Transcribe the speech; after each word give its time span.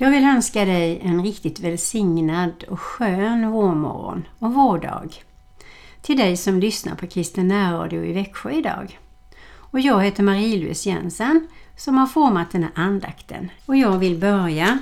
Jag 0.00 0.10
vill 0.10 0.24
önska 0.24 0.64
dig 0.64 1.00
en 1.02 1.24
riktigt 1.24 1.60
välsignad 1.60 2.64
och 2.68 2.80
skön 2.80 3.50
vårmorgon 3.50 4.28
och 4.38 4.54
vårdag. 4.54 5.24
Till 6.02 6.16
dig 6.16 6.36
som 6.36 6.60
lyssnar 6.60 6.94
på 6.94 7.06
Kristen 7.06 7.48
närradio 7.48 8.04
i 8.04 8.12
Växjö 8.12 8.50
idag. 8.50 8.98
Och 9.54 9.80
jag 9.80 10.04
heter 10.04 10.22
Marie-Louise 10.22 10.88
Jensen 10.88 11.48
som 11.76 11.96
har 11.96 12.06
format 12.06 12.50
den 12.50 12.62
här 12.62 12.72
andakten. 12.74 13.50
Och 13.66 13.76
jag 13.76 13.98
vill 13.98 14.18
börja 14.18 14.78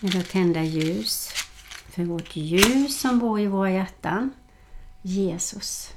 med 0.00 0.16
att 0.16 0.30
tända 0.30 0.62
ljus 0.62 1.30
för 1.90 2.04
vårt 2.04 2.36
ljus 2.36 3.00
som 3.00 3.18
bor 3.18 3.40
i 3.40 3.46
våra 3.46 3.70
hjärtan, 3.70 4.30
Jesus. 5.02 5.92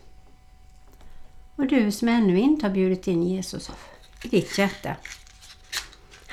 Och 1.56 1.68
du 1.68 1.92
som 1.92 2.08
ännu 2.08 2.40
inte 2.40 2.66
har 2.66 2.74
bjudit 2.74 3.08
in 3.08 3.24
Jesus 3.24 3.72
i 4.24 4.28
ditt 4.28 4.58
hjärta. 4.58 4.96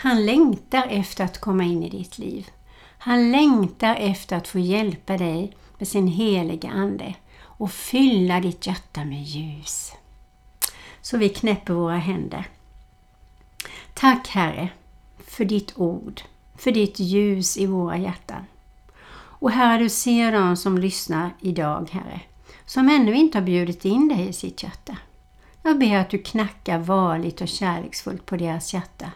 Han 0.01 0.27
längtar 0.27 0.87
efter 0.91 1.25
att 1.25 1.41
komma 1.41 1.65
in 1.65 1.83
i 1.83 1.89
ditt 1.91 2.19
liv. 2.19 2.51
Han 2.99 3.31
längtar 3.33 3.97
efter 3.97 4.37
att 4.37 4.49
få 4.49 4.59
hjälpa 4.59 5.17
dig 5.17 5.57
med 5.79 5.89
sin 5.89 6.07
heliga 6.07 6.71
Ande 6.71 7.15
och 7.41 7.71
fylla 7.71 8.41
ditt 8.41 8.67
hjärta 8.67 9.05
med 9.05 9.23
ljus. 9.23 9.93
Så 11.01 11.17
vi 11.17 11.29
knäpper 11.29 11.75
våra 11.75 11.97
händer. 11.97 12.49
Tack 13.95 14.29
Herre 14.29 14.69
för 15.19 15.45
ditt 15.45 15.73
ord, 15.77 16.23
för 16.57 16.73
ditt 16.73 16.99
ljus 16.99 17.57
i 17.57 17.67
våra 17.67 17.97
hjärtan. 17.97 18.47
Och 19.15 19.51
Herre, 19.51 19.83
du 19.83 19.89
ser 19.89 20.33
dem 20.33 20.57
som 20.57 20.79
lyssnar 20.79 21.31
idag, 21.41 21.89
Herre, 21.93 22.21
som 22.67 22.89
ännu 22.89 23.15
inte 23.15 23.39
har 23.39 23.45
bjudit 23.45 23.85
in 23.85 24.09
dig 24.09 24.29
i 24.29 24.33
sitt 24.33 24.63
hjärta. 24.63 24.97
Jag 25.63 25.79
ber 25.79 25.97
att 25.97 26.11
du 26.11 26.19
knackar 26.19 26.79
varligt 26.79 27.41
och 27.41 27.49
kärleksfullt 27.49 28.27
på 28.27 28.37
deras 28.37 28.75
hjärta. 28.75 29.13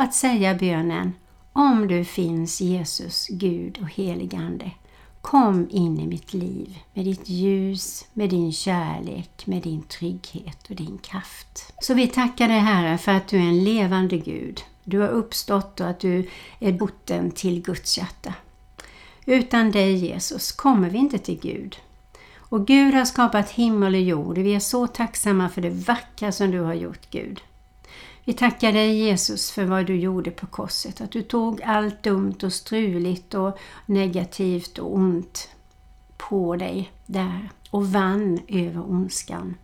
Att 0.00 0.14
säga 0.14 0.54
bönen 0.54 1.12
Om 1.52 1.88
du 1.88 2.04
finns 2.04 2.60
Jesus, 2.60 3.26
Gud 3.30 3.78
och 3.82 3.88
helig 3.88 4.34
Ande, 4.34 4.70
kom 5.20 5.68
in 5.70 6.00
i 6.00 6.06
mitt 6.06 6.34
liv 6.34 6.78
med 6.94 7.04
ditt 7.04 7.28
ljus, 7.28 8.06
med 8.12 8.30
din 8.30 8.52
kärlek, 8.52 9.46
med 9.46 9.62
din 9.62 9.82
trygghet 9.82 10.66
och 10.70 10.76
din 10.76 10.98
kraft. 10.98 11.72
Så 11.80 11.94
vi 11.94 12.06
tackar 12.06 12.48
dig 12.48 12.58
Herre 12.58 12.98
för 12.98 13.12
att 13.12 13.28
du 13.28 13.36
är 13.36 13.48
en 13.48 13.64
levande 13.64 14.18
Gud. 14.18 14.60
Du 14.84 14.98
har 14.98 15.08
uppstått 15.08 15.80
och 15.80 15.88
att 15.88 16.00
du 16.00 16.28
är 16.58 16.72
botten 16.72 17.30
till 17.30 17.62
Guds 17.62 17.98
hjärta. 17.98 18.34
Utan 19.26 19.70
dig 19.70 19.94
Jesus 19.94 20.52
kommer 20.52 20.90
vi 20.90 20.98
inte 20.98 21.18
till 21.18 21.40
Gud. 21.40 21.76
Och 22.36 22.66
Gud 22.66 22.94
har 22.94 23.04
skapat 23.04 23.50
himmel 23.50 23.94
och 23.94 24.00
jord 24.00 24.38
och 24.38 24.44
vi 24.44 24.54
är 24.54 24.60
så 24.60 24.86
tacksamma 24.86 25.48
för 25.48 25.60
det 25.60 25.70
vackra 25.70 26.32
som 26.32 26.50
du 26.50 26.60
har 26.60 26.74
gjort 26.74 27.10
Gud. 27.10 27.40
Vi 28.28 28.34
tackar 28.34 28.72
dig 28.72 28.98
Jesus 28.98 29.50
för 29.50 29.64
vad 29.64 29.86
du 29.86 29.96
gjorde 29.96 30.30
på 30.30 30.46
korset, 30.46 31.00
att 31.00 31.10
du 31.10 31.22
tog 31.22 31.62
allt 31.62 32.02
dumt 32.02 32.36
och 32.42 32.52
struligt 32.52 33.34
och 33.34 33.58
negativt 33.86 34.78
och 34.78 34.94
ont 34.94 35.48
på 36.16 36.56
dig 36.56 36.92
där 37.06 37.50
och 37.70 37.86
vann 37.86 38.40
över 38.48 38.90
ondskan. 38.90 39.54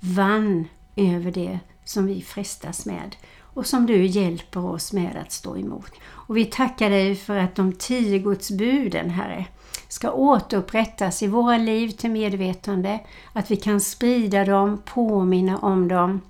Vann 0.00 0.68
över 0.96 1.30
det 1.30 1.58
som 1.84 2.06
vi 2.06 2.22
frestas 2.22 2.86
med 2.86 3.16
och 3.40 3.66
som 3.66 3.86
du 3.86 4.06
hjälper 4.06 4.64
oss 4.64 4.92
med 4.92 5.16
att 5.16 5.32
stå 5.32 5.56
emot. 5.56 5.92
Och 6.02 6.36
vi 6.36 6.44
tackar 6.44 6.90
dig 6.90 7.16
för 7.16 7.36
att 7.36 7.54
de 7.54 7.72
tio 7.72 8.18
Guds 8.18 8.50
buden, 8.50 9.10
Herre, 9.10 9.46
ska 9.88 10.10
återupprättas 10.10 11.22
i 11.22 11.26
våra 11.26 11.58
liv 11.58 11.88
till 11.88 12.10
medvetande, 12.10 13.00
att 13.32 13.50
vi 13.50 13.56
kan 13.56 13.80
sprida 13.80 14.44
dem, 14.44 14.82
påminna 14.84 15.58
om 15.58 15.88
dem, 15.88 16.20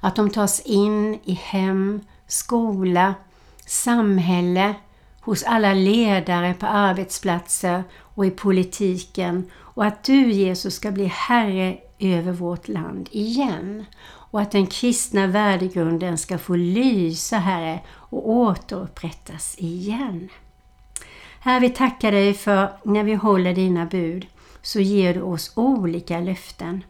att 0.00 0.16
de 0.16 0.30
tas 0.30 0.60
in 0.60 1.18
i 1.24 1.32
hem, 1.32 2.00
skola, 2.26 3.14
samhälle, 3.66 4.74
hos 5.20 5.42
alla 5.42 5.74
ledare 5.74 6.54
på 6.54 6.66
arbetsplatser 6.66 7.84
och 7.94 8.26
i 8.26 8.30
politiken 8.30 9.50
och 9.54 9.84
att 9.84 10.04
du 10.04 10.32
Jesus 10.32 10.74
ska 10.74 10.90
bli 10.90 11.04
Herre 11.04 11.78
över 11.98 12.32
vårt 12.32 12.68
land 12.68 13.08
igen 13.12 13.84
och 14.30 14.40
att 14.40 14.50
den 14.50 14.66
kristna 14.66 15.26
värdegrunden 15.26 16.18
ska 16.18 16.38
få 16.38 16.56
lysa, 16.56 17.38
Herre, 17.38 17.80
och 17.88 18.30
återupprättas 18.30 19.56
igen. 19.58 20.28
Herre, 21.40 21.60
vi 21.60 21.70
tackar 21.70 22.12
dig 22.12 22.34
för 22.34 22.72
när 22.82 23.04
vi 23.04 23.14
håller 23.14 23.54
dina 23.54 23.86
bud 23.86 24.26
så 24.62 24.80
ger 24.80 25.14
du 25.14 25.22
oss 25.22 25.52
olika 25.54 26.20
löften. 26.20 26.84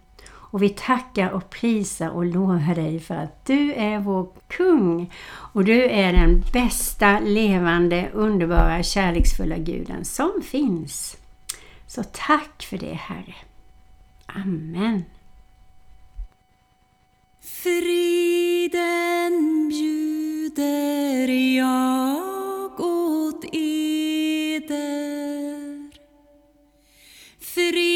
Och 0.51 0.63
vi 0.63 0.69
tackar 0.69 1.31
och 1.31 1.51
prisar 1.51 2.09
och 2.09 2.25
lovar 2.25 2.75
dig 2.75 3.01
för 3.01 3.15
att 3.15 3.47
du 3.47 3.73
är 3.73 3.99
vår 3.99 4.29
kung 4.49 5.13
och 5.29 5.65
du 5.65 5.85
är 5.85 6.13
den 6.13 6.45
bästa, 6.53 7.21
levande, 7.21 8.11
underbara, 8.13 8.83
kärleksfulla 8.83 9.59
guden 9.59 10.05
som 10.05 10.43
finns. 10.45 11.17
Så 11.87 12.03
tack 12.03 12.63
för 12.63 12.79
det 12.79 12.95
Herre. 12.95 13.35
Amen. 14.27 15.05
Friden 17.63 18.89
bjuder 19.69 21.29
jag 21.57 22.81
åt 22.81 23.45
eder. 23.53 23.97
Friden 27.41 27.96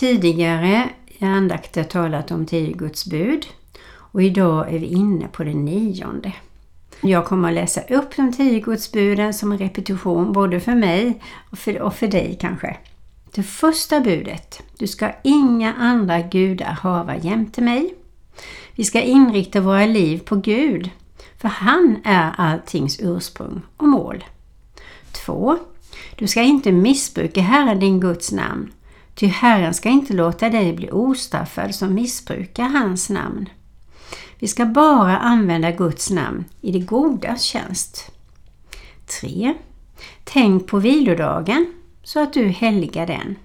tidigare 0.00 0.88
i 1.08 1.24
andakter 1.24 1.84
talat 1.84 2.30
om 2.30 2.46
tio 2.46 2.72
Guds 2.72 3.06
bud 3.06 3.46
och 3.94 4.22
idag 4.22 4.74
är 4.74 4.78
vi 4.78 4.86
inne 4.86 5.28
på 5.28 5.44
det 5.44 5.54
nionde. 5.54 6.32
Jag 7.00 7.24
kommer 7.24 7.48
att 7.48 7.54
läsa 7.54 7.80
upp 7.80 8.16
de 8.16 8.32
tio 8.32 8.60
Guds 8.60 8.92
buden 8.92 9.34
som 9.34 9.52
en 9.52 9.58
repetition 9.58 10.32
både 10.32 10.60
för 10.60 10.74
mig 10.74 11.22
och 11.50 11.58
för, 11.58 11.82
och 11.82 11.94
för 11.94 12.08
dig 12.08 12.38
kanske. 12.40 12.76
Det 13.34 13.42
första 13.42 14.00
budet. 14.00 14.62
Du 14.78 14.86
ska 14.86 15.10
inga 15.24 15.74
andra 15.74 16.20
gudar 16.20 16.78
hava 16.82 17.16
jämte 17.16 17.60
mig. 17.60 17.94
Vi 18.74 18.84
ska 18.84 19.00
inrikta 19.00 19.60
våra 19.60 19.86
liv 19.86 20.18
på 20.18 20.36
Gud, 20.36 20.90
för 21.38 21.48
han 21.48 21.96
är 22.04 22.32
alltings 22.38 23.00
ursprung 23.00 23.62
och 23.76 23.88
mål. 23.88 24.24
2. 25.12 25.58
Du 26.16 26.26
ska 26.26 26.42
inte 26.42 26.72
missbruka 26.72 27.40
Herren 27.40 27.80
din 27.80 28.00
Guds 28.00 28.32
namn, 28.32 28.72
ty 29.16 29.26
Herren 29.26 29.74
ska 29.74 29.88
inte 29.88 30.12
låta 30.12 30.50
dig 30.50 30.72
bli 30.72 30.90
ostraffad 30.90 31.74
som 31.74 31.94
missbrukar 31.94 32.64
hans 32.64 33.10
namn. 33.10 33.48
Vi 34.38 34.48
ska 34.48 34.64
bara 34.64 35.18
använda 35.18 35.70
Guds 35.70 36.10
namn 36.10 36.44
i 36.60 36.72
det 36.72 36.78
godas 36.78 37.42
tjänst. 37.42 38.12
3. 39.20 39.54
Tänk 40.24 40.66
på 40.66 40.78
vilodagen 40.78 41.66
så 42.02 42.22
att 42.22 42.32
du 42.32 42.48
helgar 42.48 43.06
den. 43.06 43.36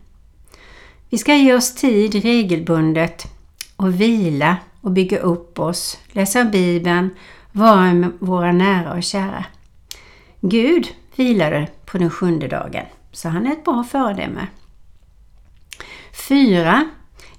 Vi 1.09 1.17
ska 1.17 1.35
ge 1.35 1.53
oss 1.53 1.75
tid 1.75 2.15
regelbundet 2.15 3.27
och 3.75 4.01
vila 4.01 4.57
och 4.81 4.91
bygga 4.91 5.19
upp 5.19 5.59
oss, 5.59 5.97
läsa 6.11 6.45
Bibeln, 6.45 7.09
vara 7.51 7.93
med 7.93 8.11
våra 8.19 8.51
nära 8.51 8.93
och 8.93 9.03
kära. 9.03 9.45
Gud 10.41 10.87
vilade 11.15 11.67
på 11.85 11.97
den 11.97 12.09
sjunde 12.09 12.47
dagen. 12.47 12.85
Så 13.11 13.29
han 13.29 13.47
är 13.47 13.51
ett 13.51 13.63
bra 13.63 13.83
föredöme. 13.83 14.47
4. 16.27 16.89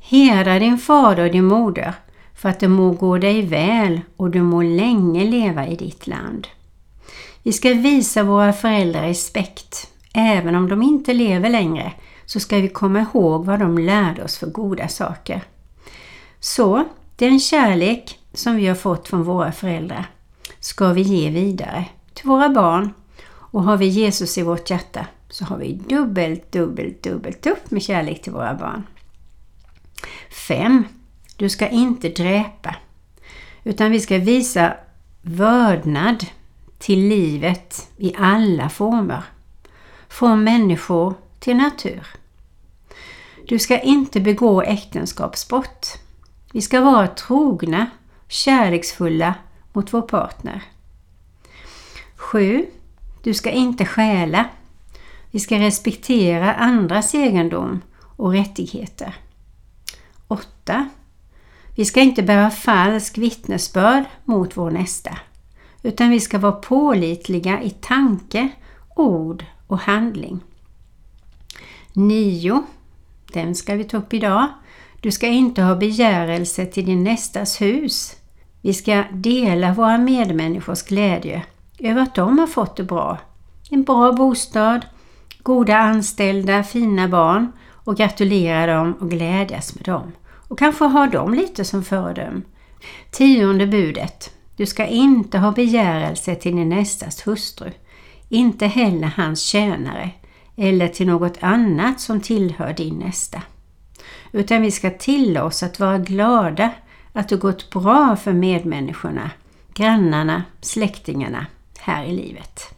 Hedra 0.01 0.59
din 0.59 0.79
fader 0.79 1.25
och 1.25 1.33
din 1.33 1.45
moder 1.45 1.95
för 2.35 2.49
att 2.49 2.61
det 2.61 2.69
må 2.69 2.91
gå 2.91 3.19
dig 3.19 3.43
väl 3.43 4.01
och 4.17 4.31
du 4.31 4.43
må 4.43 4.63
länge 4.63 5.25
leva 5.25 5.67
i 5.67 5.77
ditt 5.77 6.07
land. 6.07 6.47
Vi 7.43 7.53
ska 7.53 7.69
visa 7.69 8.23
våra 8.23 8.53
föräldrar 8.53 9.03
respekt. 9.03 9.89
Även 10.15 10.55
om 10.55 10.69
de 10.69 10.83
inte 10.83 11.15
lever 11.15 11.51
längre 11.51 11.93
så 12.27 12.41
ska 12.41 12.57
vi 12.57 12.69
komma 12.69 13.01
ihåg 13.01 13.45
vad 13.45 13.61
de 13.61 13.79
lärde 13.79 14.25
oss 14.25 14.39
för 14.39 14.47
goda 14.47 14.89
saker. 14.89 15.43
Så 16.41 16.85
den 17.17 17.41
kärlek 17.41 18.19
som 18.35 18.57
vi 18.57 18.67
har 18.67 18.75
fått 18.75 19.09
från 19.09 19.23
våra 19.23 19.53
föräldrar 19.53 20.07
ska 20.61 20.93
vi 20.93 21.03
ge 21.03 21.31
vidare 21.31 21.85
till 22.15 22.29
våra 22.29 22.49
barn. 22.49 22.91
Och 23.27 23.63
har 23.63 23.77
vi 23.77 23.87
Jesus 23.87 24.39
i 24.39 24.43
vårt 24.43 24.71
hjärta 24.71 25.07
så 25.33 25.45
har 25.45 25.57
vi 25.57 25.73
dubbelt, 25.73 26.53
dubbelt, 26.53 27.03
dubbelt 27.03 27.47
upp 27.47 27.71
med 27.71 27.83
kärlek 27.83 28.23
till 28.23 28.33
våra 28.33 28.55
barn. 28.55 28.87
5. 30.49 30.85
Du 31.37 31.49
ska 31.49 31.69
inte 31.69 32.09
dräpa. 32.09 32.77
Utan 33.65 33.91
vi 33.91 34.01
ska 34.01 34.19
visa 34.19 34.77
vördnad 35.23 36.27
till 36.79 37.09
livet 37.09 37.89
i 37.97 38.15
alla 38.19 38.69
former. 38.69 39.23
Från 40.09 40.45
människor 40.45 41.15
till 41.41 41.57
natur. 41.57 42.07
Du 43.49 43.59
ska 43.59 43.81
inte 43.81 44.21
begå 44.21 44.63
äktenskapsbrott. 44.63 45.99
Vi 46.53 46.61
ska 46.61 46.81
vara 46.81 47.07
trogna, 47.09 47.87
kärleksfulla 48.29 49.35
mot 49.73 49.93
vår 49.93 50.03
partner. 50.03 50.63
7. 52.17 52.67
Du 53.23 53.35
ska 53.35 53.51
inte 53.51 53.85
stjäla. 53.85 54.49
Vi 55.33 55.41
ska 55.41 55.59
respektera 55.59 56.55
andras 56.55 57.15
egendom 57.15 57.81
och 58.17 58.33
rättigheter. 58.33 59.15
8. 60.29 60.89
Vi 61.77 61.85
ska 61.85 62.01
inte 62.01 62.23
bära 62.23 62.51
falsk 62.51 63.19
vittnesbörd 63.19 64.05
mot 64.25 64.57
vår 64.57 64.71
nästa, 64.71 65.19
utan 65.83 66.11
vi 66.11 66.21
ska 66.21 66.39
vara 66.39 66.53
pålitliga 66.53 67.63
i 67.63 67.71
tanke, 67.71 68.49
ord 68.97 69.45
och 69.67 69.79
handling. 69.79 70.41
9. 71.93 72.63
Den 73.33 73.55
ska 73.55 73.75
vi 73.75 73.85
ta 73.85 73.97
upp 73.97 74.15
idag. 74.15 74.49
Du 75.01 75.11
ska 75.11 75.27
inte 75.27 75.63
ha 75.63 75.77
begärelse 75.77 76.67
till 76.67 76.87
din 76.87 77.05
nästas 77.05 77.61
hus. 77.61 78.17
Vi 78.61 78.75
ska 78.75 79.05
dela 79.13 79.75
våra 79.75 79.99
medmänniskors 79.99 80.83
glädje 80.83 81.43
över 81.79 82.03
att 82.03 82.15
de 82.15 82.39
har 82.39 82.47
fått 82.47 82.77
det 82.77 82.85
bra. 82.85 83.19
En 83.71 83.83
bra 83.83 84.13
bostad, 84.13 84.87
goda 85.43 85.77
anställda, 85.77 86.63
fina 86.63 87.09
barn 87.09 87.53
och 87.85 87.97
gratulera 87.97 88.75
dem 88.75 88.93
och 89.01 89.11
glädjas 89.11 89.75
med 89.75 89.85
dem. 89.85 90.13
Och 90.49 90.59
kanske 90.59 90.85
ha 90.85 91.07
dem 91.07 91.35
lite 91.35 91.65
som 91.65 91.85
föredöm. 91.85 92.43
Tionde 93.11 93.67
budet. 93.67 94.31
Du 94.57 94.67
ska 94.67 94.87
inte 94.87 95.39
ha 95.39 95.53
begärelse 95.53 96.35
till 96.35 96.57
din 96.57 96.69
nästas 96.69 97.27
hustru, 97.27 97.71
inte 98.29 98.67
heller 98.67 99.13
hans 99.17 99.43
tjänare 99.43 100.11
eller 100.57 100.89
till 100.89 101.07
något 101.07 101.39
annat 101.41 102.01
som 102.01 102.21
tillhör 102.21 102.73
din 102.73 102.95
nästa. 102.95 103.43
Utan 104.33 104.63
vi 104.63 104.71
ska 104.71 104.91
tillåta 104.91 105.45
oss 105.45 105.63
att 105.63 105.81
vara 105.81 105.99
glada 105.99 106.71
att 107.13 107.29
det 107.29 107.37
gått 107.37 107.71
bra 107.71 108.17
för 108.17 108.33
medmänniskorna, 108.33 109.31
grannarna, 109.75 110.43
släktingarna 110.61 111.47
här 111.79 112.05
i 112.05 112.13
livet. 112.13 112.75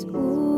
Ditt 0.00 0.49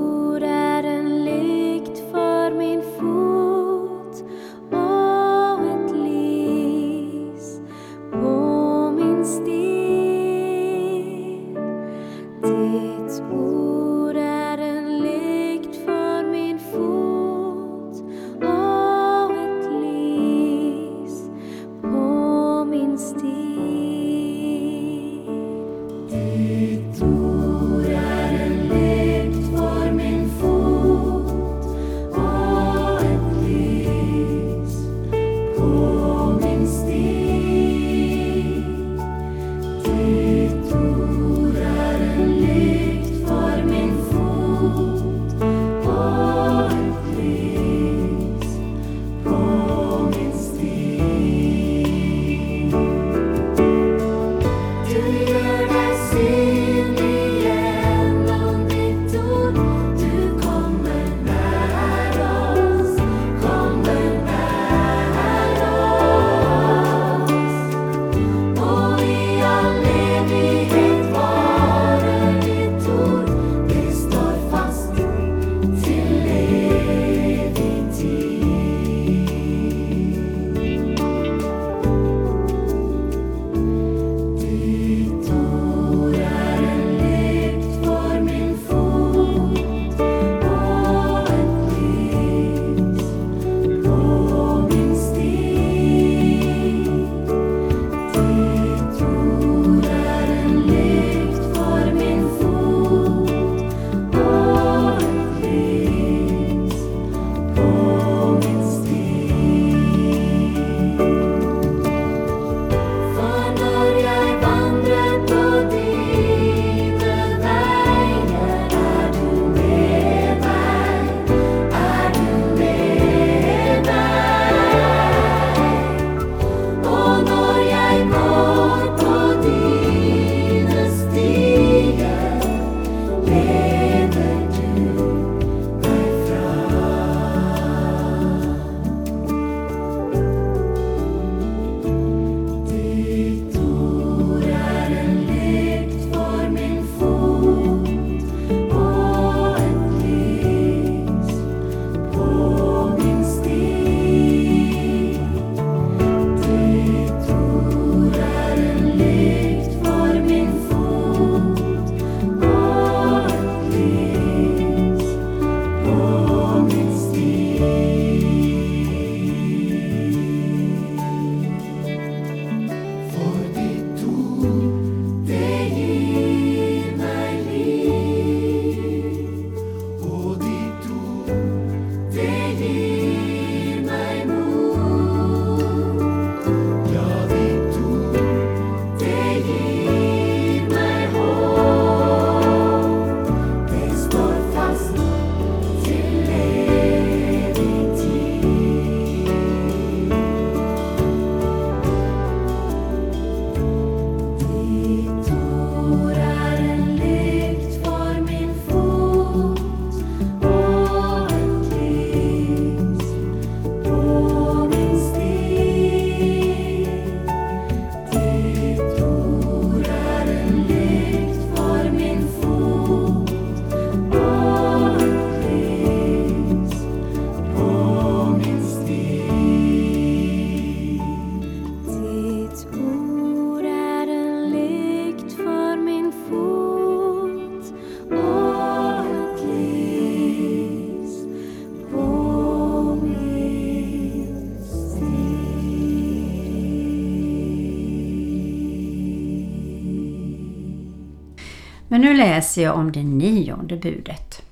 läser 252.42 252.62
jag 252.62 252.76
om 252.76 252.92
det 252.92 253.02
nionde 253.02 253.76
budet. 253.76 254.42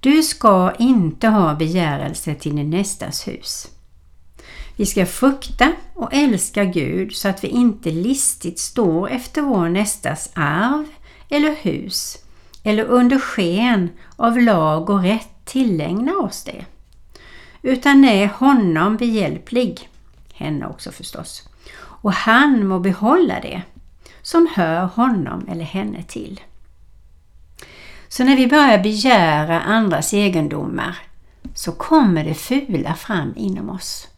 Du 0.00 0.22
ska 0.22 0.72
inte 0.78 1.28
ha 1.28 1.54
begärelse 1.54 2.34
till 2.34 2.56
din 2.56 2.70
nästas 2.70 3.28
hus. 3.28 3.68
Vi 4.76 4.86
ska 4.86 5.06
frukta 5.06 5.72
och 5.94 6.14
älska 6.14 6.64
Gud 6.64 7.14
så 7.14 7.28
att 7.28 7.44
vi 7.44 7.48
inte 7.48 7.90
listigt 7.90 8.58
står 8.58 9.10
efter 9.10 9.42
vår 9.42 9.68
nästas 9.68 10.30
arv 10.34 10.86
eller 11.28 11.54
hus 11.54 12.18
eller 12.62 12.84
under 12.84 13.18
sken 13.18 13.90
av 14.16 14.40
lag 14.40 14.90
och 14.90 15.02
rätt 15.02 15.44
tillägna 15.44 16.12
oss 16.12 16.44
det. 16.44 16.64
Utan 17.62 18.04
är 18.04 18.26
honom 18.26 18.96
behjälplig, 18.96 19.88
henne 20.34 20.66
också 20.66 20.92
förstås, 20.92 21.48
och 21.80 22.12
han 22.12 22.66
må 22.66 22.78
behålla 22.78 23.40
det 23.40 23.62
som 24.22 24.48
hör 24.54 24.84
honom 24.84 25.48
eller 25.48 25.64
henne 25.64 26.02
till. 26.02 26.40
Så 28.08 28.24
när 28.24 28.36
vi 28.36 28.46
börjar 28.46 28.78
begära 28.78 29.60
andras 29.60 30.12
egendomar 30.12 30.98
så 31.54 31.72
kommer 31.72 32.24
det 32.24 32.34
fula 32.34 32.94
fram 32.94 33.34
inom 33.36 33.70
oss. 33.70 34.08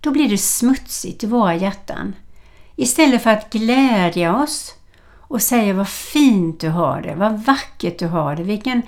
Då 0.00 0.10
blir 0.10 0.28
det 0.28 0.38
smutsigt 0.38 1.24
i 1.24 1.26
våra 1.26 1.54
hjärtan. 1.54 2.14
Istället 2.76 3.22
för 3.22 3.30
att 3.30 3.52
glädja 3.52 4.36
oss 4.36 4.74
och 5.28 5.42
säga 5.42 5.72
vad 5.72 5.88
fint 5.88 6.60
du 6.60 6.68
har 6.68 7.00
det, 7.00 7.14
vad 7.14 7.44
vackert 7.44 7.98
du 7.98 8.06
har 8.06 8.36
det, 8.36 8.42
vilken 8.42 8.82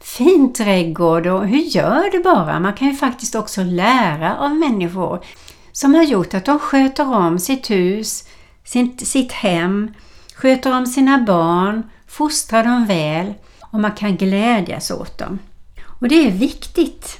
fin 0.00 0.52
trädgård 0.52 1.26
och 1.26 1.46
hur 1.46 1.58
gör 1.58 2.10
du 2.12 2.22
bara? 2.22 2.60
Man 2.60 2.72
kan 2.72 2.88
ju 2.88 2.94
faktiskt 2.94 3.34
också 3.34 3.62
lära 3.62 4.36
av 4.36 4.54
människor 4.54 5.24
som 5.72 5.94
har 5.94 6.02
gjort 6.02 6.34
att 6.34 6.44
de 6.44 6.58
sköter 6.58 7.14
om 7.14 7.38
sitt 7.38 7.70
hus, 7.70 8.28
sitt, 8.64 9.08
sitt 9.08 9.32
hem, 9.32 9.94
sköter 10.34 10.76
om 10.76 10.86
sina 10.86 11.18
barn, 11.18 11.90
fostrar 12.06 12.64
dem 12.64 12.86
väl 12.86 13.34
och 13.72 13.80
man 13.80 13.92
kan 13.92 14.16
glädjas 14.16 14.90
åt 14.90 15.18
dem. 15.18 15.38
Och 15.84 16.08
det 16.08 16.26
är 16.26 16.30
viktigt. 16.30 17.18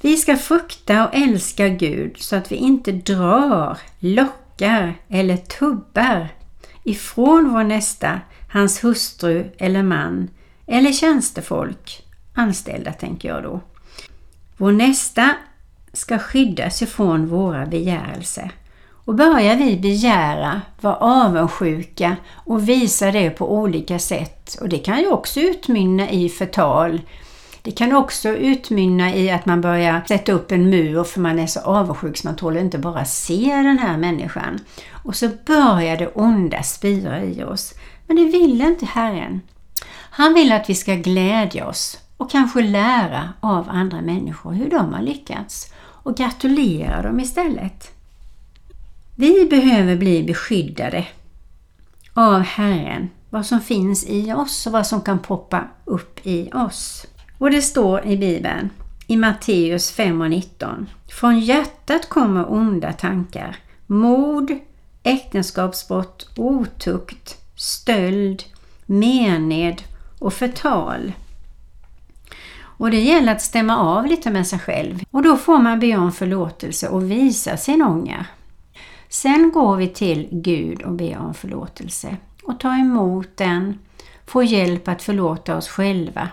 Vi 0.00 0.16
ska 0.16 0.36
frukta 0.36 1.08
och 1.08 1.14
älska 1.14 1.68
Gud 1.68 2.16
så 2.18 2.36
att 2.36 2.52
vi 2.52 2.56
inte 2.56 2.92
drar, 2.92 3.78
lockar 3.98 4.94
eller 5.08 5.36
tubbar 5.36 6.28
ifrån 6.82 7.52
vår 7.52 7.64
nästa, 7.64 8.20
hans 8.52 8.84
hustru 8.84 9.50
eller 9.58 9.82
man 9.82 10.30
eller 10.66 10.92
tjänstefolk, 10.92 12.02
anställda 12.34 12.92
tänker 12.92 13.28
jag 13.28 13.42
då. 13.42 13.60
Vår 14.56 14.72
nästa 14.72 15.34
ska 15.92 16.18
skyddas 16.18 16.82
ifrån 16.82 17.26
våra 17.26 17.66
begärelser. 17.66 18.50
Och 19.04 19.14
börjar 19.14 19.56
vi 19.56 19.76
begära, 19.76 20.60
vara 20.80 20.96
avundsjuka 20.96 22.16
och 22.34 22.68
visa 22.68 23.12
det 23.12 23.30
på 23.30 23.52
olika 23.52 23.98
sätt 23.98 24.58
och 24.60 24.68
det 24.68 24.78
kan 24.78 25.00
ju 25.00 25.08
också 25.08 25.40
utmynna 25.40 26.10
i 26.10 26.28
förtal. 26.28 27.00
Det 27.62 27.70
kan 27.70 27.92
också 27.96 28.28
utmynna 28.28 29.14
i 29.14 29.30
att 29.30 29.46
man 29.46 29.60
börjar 29.60 30.02
sätta 30.08 30.32
upp 30.32 30.52
en 30.52 30.70
mur 30.70 31.04
för 31.04 31.20
man 31.20 31.38
är 31.38 31.46
så 31.46 31.60
avundsjuk 31.60 32.16
så 32.16 32.28
man 32.28 32.36
tål 32.36 32.56
inte 32.56 32.78
bara 32.78 33.04
se 33.04 33.54
den 33.54 33.78
här 33.78 33.96
människan. 33.96 34.58
Och 35.04 35.16
så 35.16 35.28
börjar 35.46 35.96
det 35.96 36.08
onda 36.08 36.62
spira 36.62 37.22
i 37.22 37.44
oss. 37.44 37.74
Men 38.06 38.16
det 38.16 38.24
vill 38.24 38.60
inte 38.60 38.86
Herren. 38.86 39.40
Han 40.10 40.34
vill 40.34 40.52
att 40.52 40.70
vi 40.70 40.74
ska 40.74 40.94
glädja 40.94 41.66
oss 41.66 41.98
och 42.16 42.30
kanske 42.30 42.62
lära 42.62 43.28
av 43.40 43.68
andra 43.70 44.00
människor 44.00 44.52
hur 44.52 44.70
de 44.70 44.92
har 44.94 45.02
lyckats 45.02 45.72
och 45.76 46.16
gratulera 46.16 47.02
dem 47.02 47.20
istället. 47.20 47.93
Vi 49.16 49.46
behöver 49.50 49.96
bli 49.96 50.22
beskyddade 50.22 51.06
av 52.14 52.40
Herren, 52.40 53.10
vad 53.30 53.46
som 53.46 53.60
finns 53.60 54.04
i 54.06 54.32
oss 54.32 54.66
och 54.66 54.72
vad 54.72 54.86
som 54.86 55.00
kan 55.00 55.18
poppa 55.18 55.64
upp 55.84 56.26
i 56.26 56.50
oss. 56.52 57.06
Och 57.38 57.50
det 57.50 57.62
står 57.62 58.06
i 58.06 58.16
Bibeln, 58.16 58.70
i 59.06 59.16
Matteus 59.16 59.90
5 59.90 60.20
och 60.20 60.30
19. 60.30 60.86
Från 61.08 61.40
hjärtat 61.40 62.08
kommer 62.08 62.52
onda 62.52 62.92
tankar, 62.92 63.56
mord, 63.86 64.52
äktenskapsbrott, 65.02 66.28
otukt, 66.36 67.36
stöld, 67.56 68.42
mened 68.86 69.82
och 70.18 70.32
förtal. 70.32 71.12
Och 72.60 72.90
det 72.90 73.00
gäller 73.00 73.32
att 73.32 73.42
stämma 73.42 73.76
av 73.76 74.06
lite 74.06 74.30
med 74.30 74.46
sig 74.46 74.58
själv 74.58 75.00
och 75.10 75.22
då 75.22 75.36
får 75.36 75.58
man 75.58 75.80
be 75.80 75.96
om 75.96 76.12
förlåtelse 76.12 76.88
och 76.88 77.10
visa 77.10 77.56
sin 77.56 77.82
ånger. 77.82 78.26
Sen 79.08 79.50
går 79.52 79.76
vi 79.76 79.88
till 79.88 80.28
Gud 80.30 80.82
och 80.82 80.92
ber 80.92 81.18
om 81.18 81.34
förlåtelse 81.34 82.16
och 82.42 82.60
tar 82.60 82.80
emot 82.80 83.36
den, 83.36 83.78
får 84.26 84.44
hjälp 84.44 84.88
att 84.88 85.02
förlåta 85.02 85.56
oss 85.56 85.68
själva. 85.68 86.28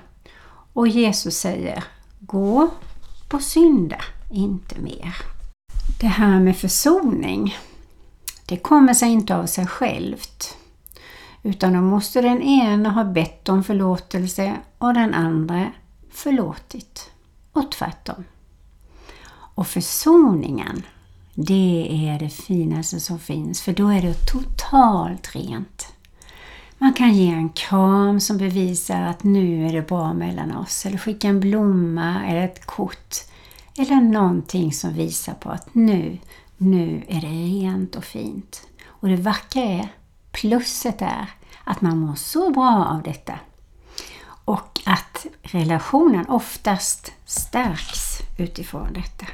Och 0.74 0.88
Jesus 0.88 1.38
säger 1.38 1.84
Gå 2.20 2.70
på 3.30 3.40
synda 3.40 4.02
inte 4.32 4.80
mer. 4.80 5.16
Det 6.00 6.08
här 6.08 6.40
med 6.40 6.58
försoning, 6.58 7.58
det 8.46 8.58
kommer 8.58 8.94
sig 8.94 9.10
inte 9.10 9.36
av 9.36 9.46
sig 9.46 9.68
självt. 9.68 10.58
Utan 11.44 11.74
då 11.74 11.82
måste 11.82 12.22
den 12.22 12.42
ena 12.42 12.90
ha 12.90 13.04
bett 13.04 13.50
om 13.50 13.64
förlåtelse 13.64 14.56
och 14.78 14.94
den 14.94 15.14
andra 15.14 15.72
förlåtit. 16.12 17.12
Och 17.52 17.72
tvärtom. 17.72 18.24
Och 19.32 19.68
försoningen, 19.68 20.84
det 21.44 21.88
är 22.08 22.20
det 22.20 22.30
finaste 22.30 23.00
som 23.00 23.20
finns 23.20 23.62
för 23.62 23.74
då 23.74 23.88
är 23.88 24.02
det 24.02 24.14
totalt 24.14 25.36
rent. 25.36 25.94
Man 26.78 26.94
kan 26.94 27.14
ge 27.14 27.28
en 27.28 27.50
kram 27.50 28.20
som 28.20 28.38
bevisar 28.38 29.02
att 29.02 29.24
nu 29.24 29.68
är 29.68 29.74
det 29.74 29.82
bra 29.82 30.14
mellan 30.14 30.56
oss 30.56 30.86
eller 30.86 30.98
skicka 30.98 31.28
en 31.28 31.40
blomma 31.40 32.26
eller 32.28 32.46
ett 32.46 32.66
kort 32.66 33.16
eller 33.78 34.02
någonting 34.02 34.74
som 34.74 34.94
visar 34.94 35.34
på 35.34 35.50
att 35.50 35.76
nu, 35.76 36.18
nu 36.58 37.04
är 37.08 37.22
det 37.22 37.28
rent 37.28 37.96
och 37.96 38.04
fint. 38.04 38.68
Och 38.86 39.08
det 39.08 39.16
vackra 39.16 39.62
är, 39.62 39.88
plusset 40.32 41.02
är 41.02 41.28
att 41.64 41.82
man 41.82 41.98
mår 41.98 42.16
så 42.16 42.50
bra 42.50 42.86
av 42.86 43.04
detta 43.04 43.40
och 44.46 44.80
att 44.86 45.26
relationen 45.42 46.30
oftast 46.30 47.12
stärks 47.26 48.20
utifrån 48.38 48.94
detta. 48.94 49.26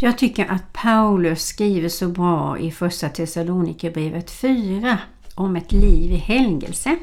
Jag 0.00 0.18
tycker 0.18 0.46
att 0.46 0.72
Paulus 0.72 1.46
skriver 1.46 1.88
så 1.88 2.08
bra 2.08 2.58
i 2.58 2.70
Första 2.70 3.08
Thessalonikerbrevet 3.08 4.30
4 4.30 4.98
om 5.34 5.56
ett 5.56 5.72
liv 5.72 6.12
i 6.12 6.16
helgelse. 6.16 6.96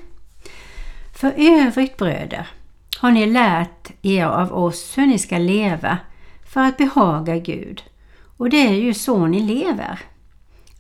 För 1.16 1.34
övrigt 1.38 1.98
bröder 1.98 2.48
har 3.00 3.12
ni 3.12 3.26
lärt 3.26 3.92
er 4.02 4.26
av 4.26 4.54
oss 4.54 4.98
hur 4.98 5.06
ni 5.06 5.20
ska 5.20 5.38
leva 5.38 5.98
för 6.54 6.62
att 6.62 6.78
behaga 6.78 7.38
Gud. 7.38 7.84
Och 8.38 8.50
det 8.50 8.68
är 8.68 8.74
ju 8.74 8.94
så 8.94 9.28
ni 9.28 9.40
lever. 9.40 10.00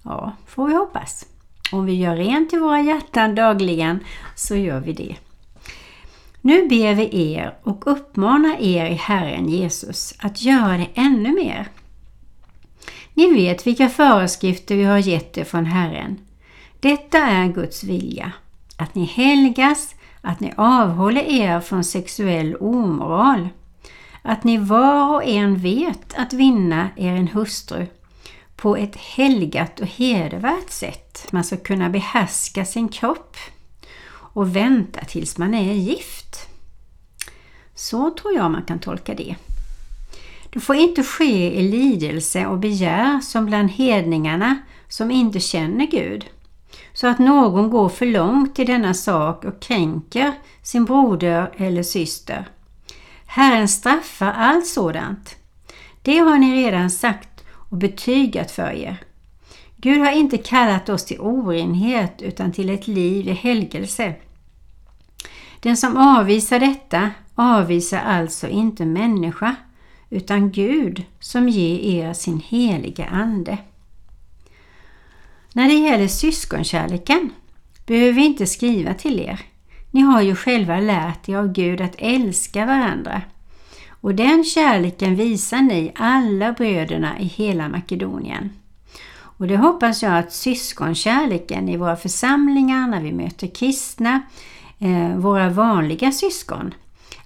Ja, 0.03 0.35
får 0.47 0.67
vi 0.67 0.73
hoppas. 0.73 1.25
Om 1.71 1.85
vi 1.85 1.93
gör 1.93 2.15
rent 2.15 2.53
i 2.53 2.57
våra 2.57 2.81
hjärtan 2.81 3.35
dagligen 3.35 3.99
så 4.35 4.55
gör 4.55 4.79
vi 4.79 4.93
det. 4.93 5.15
Nu 6.41 6.67
ber 6.67 6.93
vi 6.93 7.33
er 7.33 7.57
och 7.63 7.87
uppmanar 7.87 8.61
er 8.61 8.85
i 8.85 8.93
Herren 8.93 9.49
Jesus 9.49 10.13
att 10.19 10.41
göra 10.41 10.77
det 10.77 10.89
ännu 10.95 11.33
mer. 11.33 11.67
Ni 13.13 13.33
vet 13.33 13.67
vilka 13.67 13.89
föreskrifter 13.89 14.75
vi 14.75 14.83
har 14.83 14.97
gett 14.97 15.37
er 15.37 15.43
från 15.43 15.65
Herren. 15.65 16.19
Detta 16.79 17.17
är 17.17 17.47
Guds 17.47 17.83
vilja, 17.83 18.31
att 18.77 18.95
ni 18.95 19.05
helgas, 19.05 19.95
att 20.21 20.39
ni 20.39 20.53
avhåller 20.57 21.21
er 21.21 21.59
från 21.59 21.83
sexuell 21.83 22.55
omoral, 22.55 23.49
att 24.21 24.43
ni 24.43 24.57
var 24.57 25.15
och 25.15 25.23
en 25.23 25.57
vet 25.57 26.13
att 26.17 26.33
vinna 26.33 26.89
er 26.95 27.15
en 27.15 27.27
hustru 27.27 27.87
på 28.55 28.77
ett 28.77 28.95
helgat 28.95 29.79
och 29.79 29.87
hedervärt 29.87 30.69
sätt. 30.69 31.27
Man 31.31 31.43
ska 31.43 31.57
kunna 31.57 31.89
behärska 31.89 32.65
sin 32.65 32.89
kropp 32.89 33.37
och 34.33 34.55
vänta 34.55 35.05
tills 35.05 35.37
man 35.37 35.53
är 35.53 35.73
gift. 35.73 36.47
Så 37.75 38.09
tror 38.09 38.33
jag 38.33 38.51
man 38.51 38.63
kan 38.63 38.79
tolka 38.79 39.13
det. 39.13 39.35
Det 40.53 40.59
får 40.59 40.75
inte 40.75 41.03
ske 41.03 41.59
i 41.59 41.61
lidelse 41.61 42.45
och 42.45 42.57
begär 42.59 43.19
som 43.19 43.45
bland 43.45 43.71
hedningarna 43.71 44.57
som 44.87 45.11
inte 45.11 45.39
känner 45.39 45.85
Gud, 45.85 46.25
så 46.93 47.07
att 47.07 47.19
någon 47.19 47.69
går 47.69 47.89
för 47.89 48.05
långt 48.05 48.59
i 48.59 48.63
denna 48.63 48.93
sak 48.93 49.45
och 49.45 49.61
kränker 49.61 50.33
sin 50.61 50.85
broder 50.85 51.51
eller 51.57 51.83
syster. 51.83 52.47
Herren 53.25 53.67
straffar 53.67 54.31
allt 54.31 54.67
sådant. 54.67 55.35
Det 56.01 56.17
har 56.17 56.37
ni 56.37 56.65
redan 56.65 56.89
sagt 56.89 57.43
och 57.51 57.77
betygat 57.77 58.51
för 58.51 58.71
er. 58.71 59.03
Gud 59.77 59.99
har 59.99 60.11
inte 60.11 60.37
kallat 60.37 60.89
oss 60.89 61.05
till 61.05 61.19
orenhet 61.19 62.21
utan 62.21 62.51
till 62.51 62.69
ett 62.69 62.87
liv 62.87 63.27
i 63.27 63.31
helgelse. 63.31 64.13
Den 65.59 65.77
som 65.77 65.97
avvisar 65.97 66.59
detta 66.59 67.09
avvisar 67.35 67.99
alltså 67.99 68.47
inte 68.47 68.85
människa 68.85 69.55
utan 70.13 70.51
Gud 70.51 71.03
som 71.19 71.49
ger 71.49 71.79
er 71.79 72.13
sin 72.13 72.39
heliga 72.39 73.05
Ande. 73.05 73.57
När 75.53 75.67
det 75.67 75.73
gäller 75.73 76.07
syskonkärleken 76.07 77.29
behöver 77.85 78.11
vi 78.11 78.25
inte 78.25 78.47
skriva 78.47 78.93
till 78.93 79.19
er. 79.19 79.41
Ni 79.91 80.01
har 80.01 80.21
ju 80.21 80.35
själva 80.35 80.79
lärt 80.79 81.29
er 81.29 81.37
av 81.37 81.53
Gud 81.53 81.81
att 81.81 81.95
älska 81.97 82.65
varandra. 82.65 83.21
Och 83.89 84.15
den 84.15 84.43
kärleken 84.43 85.15
visar 85.15 85.61
ni 85.61 85.91
alla 85.95 86.51
bröderna 86.51 87.19
i 87.19 87.25
hela 87.25 87.69
Makedonien. 87.69 88.49
Och 89.37 89.47
det 89.47 89.57
hoppas 89.57 90.03
jag 90.03 90.17
att 90.17 90.33
syskonkärleken 90.33 91.69
i 91.69 91.77
våra 91.77 91.95
församlingar 91.95 92.87
när 92.87 93.01
vi 93.01 93.11
möter 93.11 93.47
kristna, 93.47 94.21
eh, 94.79 95.17
våra 95.17 95.49
vanliga 95.49 96.11
syskon, 96.11 96.73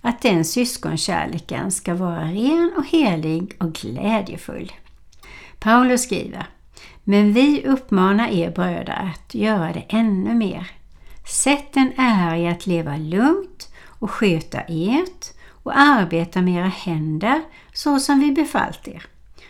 att 0.02 0.22
den 0.22 0.46
syskonkärleken 0.46 1.72
ska 1.72 1.96
vara 1.96 2.24
ren 2.24 2.74
och 2.78 2.86
helig 2.86 3.56
och 3.60 3.74
glädjefull. 3.74 4.72
Paulus 5.60 6.04
skriver 6.04 6.48
Men 7.04 7.34
vi 7.34 7.66
uppmanar 7.66 8.30
er 8.30 8.52
bröder 8.52 9.14
att 9.14 9.36
göra 9.36 9.74
det 9.74 9.86
ännu 9.90 10.34
mer. 10.34 10.72
Sätt 11.28 11.78
en 11.78 11.92
ära 11.98 12.38
i 12.38 12.48
att 12.48 12.68
leva 12.68 12.98
lugnt 12.98 13.72
och 14.00 14.12
sköta 14.12 14.60
ert 14.60 15.34
och 15.64 15.78
arbeta 15.78 16.42
med 16.42 16.54
era 16.54 16.68
händer 16.68 17.42
så 17.74 18.00
som 18.00 18.20
vi 18.20 18.32
befallt 18.32 18.88
er, 18.88 19.06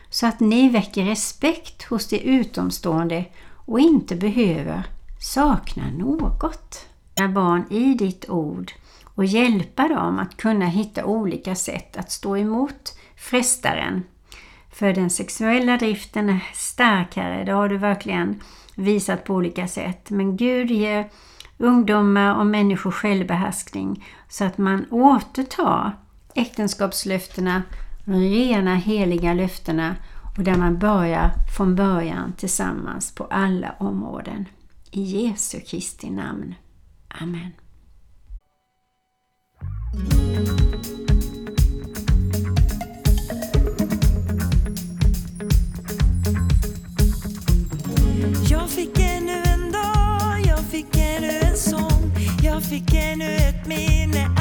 så 0.09 0.27
att 0.27 0.39
ni 0.39 0.69
väcker 0.69 1.05
respekt 1.05 1.83
hos 1.83 2.07
de 2.07 2.19
utomstående 2.19 3.25
och 3.49 3.79
inte 3.79 4.15
behöver 4.15 4.83
sakna 5.19 5.83
något. 5.91 6.85
Barn 7.33 7.65
i 7.69 7.93
ditt 7.93 8.29
ord 8.29 8.71
och 9.17 9.25
hjälpa 9.25 9.87
dem 9.87 10.19
att 10.19 10.37
kunna 10.37 10.65
hitta 10.65 11.05
olika 11.05 11.55
sätt 11.55 11.97
att 11.97 12.11
stå 12.11 12.37
emot 12.37 12.97
frestaren. 13.15 14.03
För 14.71 14.93
den 14.93 15.09
sexuella 15.09 15.77
driften 15.77 16.29
är 16.29 16.39
starkare, 16.53 17.43
det 17.43 17.51
har 17.51 17.69
du 17.69 17.77
verkligen 17.77 18.41
visat 18.75 19.23
på 19.23 19.33
olika 19.33 19.67
sätt. 19.67 20.09
Men 20.09 20.37
Gud 20.37 20.71
ger 20.71 21.09
ungdomar 21.57 22.35
och 22.39 22.45
människor 22.45 22.91
självbehärskning 22.91 24.05
så 24.29 24.43
att 24.43 24.57
man 24.57 24.85
återtar 24.91 25.97
äktenskapslöftena, 26.35 27.63
rena 28.05 28.75
heliga 28.75 29.33
löftena 29.33 29.95
och 30.37 30.43
där 30.43 30.57
man 30.57 30.79
börjar 30.79 31.31
från 31.57 31.75
början 31.75 32.33
tillsammans 32.37 33.15
på 33.15 33.23
alla 33.23 33.75
områden. 33.79 34.45
I 34.91 35.01
Jesu 35.01 35.59
Kristi 35.59 36.09
namn. 36.09 36.55
Amen. 37.21 37.51
Jag 48.49 48.69
fick 48.69 48.99
ännu 48.99 49.43
en 49.45 49.71
dag, 49.71 50.39
jag 50.47 50.59
fick 50.59 50.97
ännu 50.97 51.39
en 51.39 51.57
sång. 51.57 52.11
Jag 52.43 52.63
fick 52.63 52.93
ännu 52.93 53.35
ett 53.35 53.67
minne. 53.67 54.36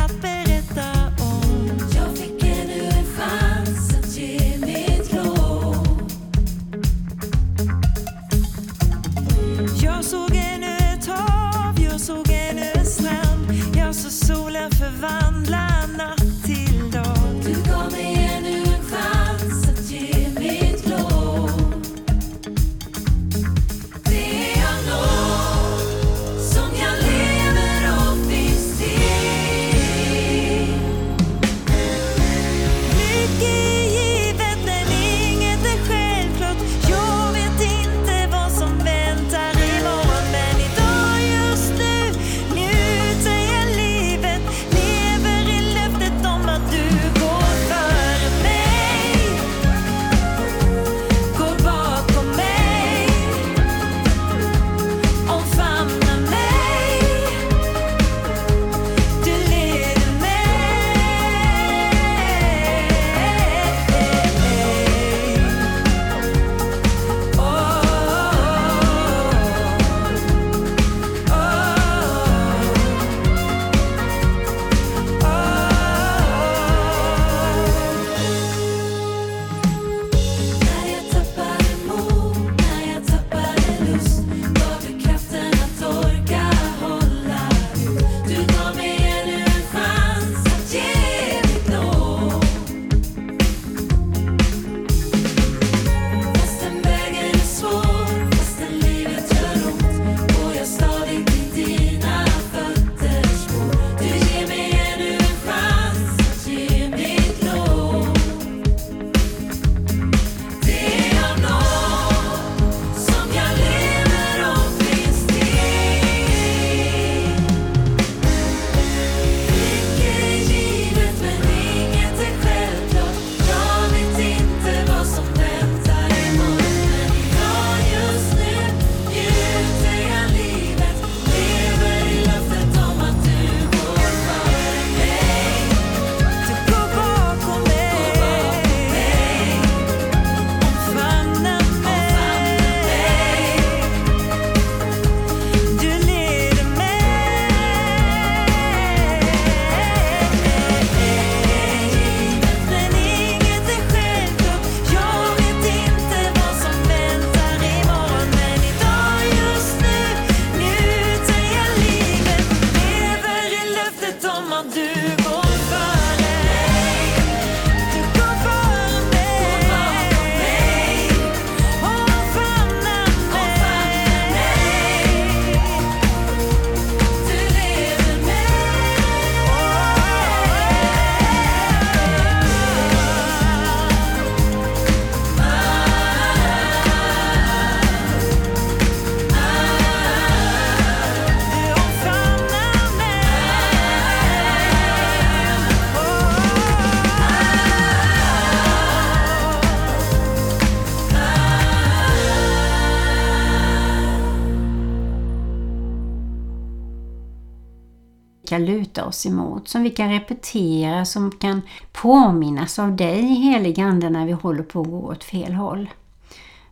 Kan 208.56 208.64
luta 208.64 209.04
oss 209.04 209.26
emot, 209.26 209.68
som 209.68 209.82
vi 209.82 209.90
kan 209.90 210.10
repetera, 210.10 211.04
som 211.04 211.30
kan 211.30 211.62
påminnas 211.92 212.78
av 212.78 212.96
dig 212.96 213.22
helig 213.22 213.80
Ande 213.80 214.10
när 214.10 214.26
vi 214.26 214.32
håller 214.32 214.62
på 214.62 214.80
att 214.80 214.86
gå 214.86 214.98
åt 214.98 215.24
fel 215.24 215.54
håll. 215.54 215.90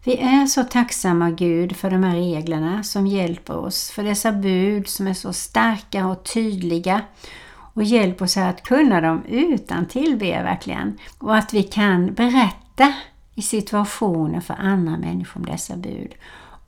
Vi 0.04 0.16
är 0.16 0.46
så 0.46 0.64
tacksamma 0.64 1.30
Gud 1.30 1.76
för 1.76 1.90
de 1.90 2.04
här 2.04 2.16
reglerna 2.16 2.82
som 2.82 3.06
hjälper 3.06 3.56
oss, 3.56 3.90
för 3.90 4.02
dessa 4.02 4.32
bud 4.32 4.88
som 4.88 5.06
är 5.06 5.14
så 5.14 5.32
starka 5.32 6.06
och 6.06 6.24
tydliga 6.24 7.00
och 7.74 7.82
hjälper 7.82 8.24
oss 8.24 8.36
att 8.36 8.62
kunna 8.62 9.00
dem 9.00 9.22
utan 9.28 9.86
tillbe 9.86 10.42
verkligen. 10.42 10.98
Och 11.18 11.36
att 11.36 11.54
vi 11.54 11.62
kan 11.62 12.14
berätta 12.14 12.94
i 13.34 13.42
situationer 13.42 14.40
för 14.40 14.54
andra 14.54 14.96
människor 14.96 15.40
om 15.40 15.46
dessa 15.46 15.76
bud. 15.76 16.14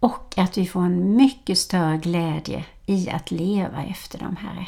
Och 0.01 0.35
att 0.37 0.59
vi 0.59 0.67
får 0.67 0.81
en 0.81 1.17
mycket 1.17 1.59
större 1.59 1.97
glädje 1.97 2.65
i 2.87 3.11
att 3.11 3.31
leva 3.31 3.85
efter 3.85 4.19
dem, 4.19 4.37
Herre. 4.37 4.67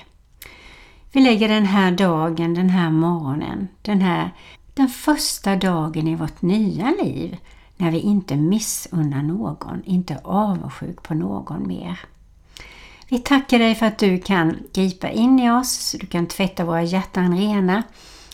Vi 1.13 1.21
lägger 1.21 1.49
den 1.49 1.67
här 1.67 1.91
dagen, 1.91 2.55
den 2.55 2.71
här 2.71 2.91
morgonen, 2.91 3.69
den 3.83 4.01
här 4.01 4.31
den 4.79 4.89
första 4.89 5.57
dagen 5.57 6.09
i 6.09 6.15
vårt 6.15 6.43
nya 6.43 6.95
liv 7.03 7.37
när 7.77 7.91
vi 7.91 7.99
inte 7.99 8.37
missunnar 8.37 9.23
någon, 9.23 9.83
inte 9.85 10.15
är 10.15 10.21
avundsjuk 10.25 11.03
på 11.03 11.15
någon 11.15 11.69
mer. 11.69 12.01
Vi 13.09 13.19
tackar 13.19 13.59
dig 13.59 13.75
för 13.75 13.87
att 13.87 13.99
du 13.99 14.19
kan 14.19 14.57
gripa 14.73 15.11
in 15.11 15.41
i 15.41 15.51
oss, 15.51 15.97
du 16.01 16.07
kan 16.07 16.27
tvätta 16.27 16.65
våra 16.65 16.83
hjärtan 16.83 17.39
rena, 17.39 17.83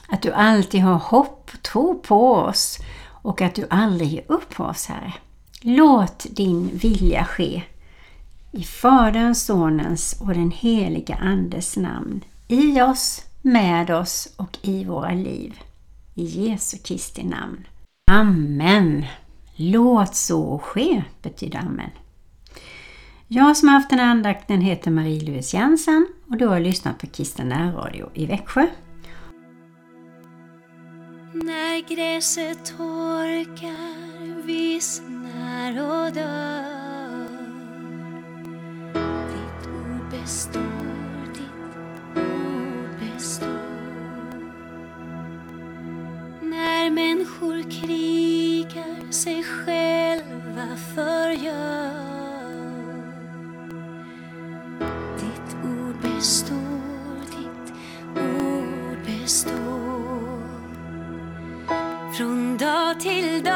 att 0.09 0.23
du 0.23 0.33
alltid 0.33 0.81
har 0.81 0.95
hopp 0.95 1.51
och 1.55 1.63
tro 1.63 2.01
på 2.01 2.35
oss 2.35 2.79
och 3.07 3.41
att 3.41 3.55
du 3.55 3.67
aldrig 3.71 4.09
ger 4.09 4.25
upp 4.29 4.55
på 4.55 4.65
oss, 4.65 4.87
Herre. 4.87 5.13
Låt 5.61 6.27
din 6.31 6.71
vilja 6.73 7.25
ske 7.25 7.63
i 8.51 8.63
Faderns, 8.63 9.45
Sonens 9.45 10.21
och 10.21 10.35
den 10.35 10.51
heliga 10.51 11.15
Andes 11.15 11.77
namn. 11.77 12.25
I 12.49 12.81
oss, 12.81 13.23
med 13.43 13.91
oss 13.91 14.35
och 14.37 14.59
i 14.63 14.85
våra 14.85 15.11
liv. 15.11 15.61
I 16.15 16.25
Jesu 16.25 16.79
Kristi 16.79 17.25
namn. 17.25 17.67
Amen. 18.11 19.05
Låt 19.57 20.15
så 20.15 20.59
ske, 20.59 21.05
betyder 21.23 21.59
amen. 21.59 21.91
Jag 23.29 23.57
som 23.57 23.69
har 23.69 23.75
haft 23.75 23.91
den 23.91 23.99
här 23.99 24.11
andakten 24.11 24.61
heter 24.61 24.91
Marie-Louise 24.91 25.57
Jensen 25.57 26.07
och 26.31 26.37
du 26.37 26.47
har 26.47 26.61
lyssnat 26.61 26.99
på 26.99 27.07
Kristen 27.07 27.49
närradio 27.49 28.11
i 28.15 28.27
Växjö. 28.27 28.67
När 31.33 31.89
gräset 31.89 32.65
torkar, 32.65 34.43
vissnar 34.43 35.71
och 35.71 36.13
dör 36.13 37.29
Ditt 39.29 39.69
ord 39.69 40.11
består, 40.11 40.84
människor 46.95 47.63
krigar, 47.71 49.13
sig 49.13 49.45
själva 49.45 50.77
förgör 50.95 52.15
Ditt 55.19 55.57
ord 55.65 55.97
består, 56.03 57.21
ditt 57.31 57.73
ord 58.17 58.99
består. 59.07 59.75
Från 62.17 62.57
dag 62.59 63.01
till 63.01 63.45
dag 63.45 63.54